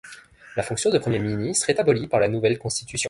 La 0.55 0.63
fonction 0.63 0.89
de 0.89 0.97
Premier 0.97 1.19
ministre 1.19 1.69
est 1.69 1.79
abolie 1.79 2.07
par 2.07 2.19
la 2.19 2.27
nouvelle 2.27 2.57
Constitution. 2.57 2.97